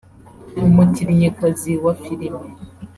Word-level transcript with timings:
umukinnyikazi 0.65 1.71
wa 1.83 1.93
filime 2.01 2.39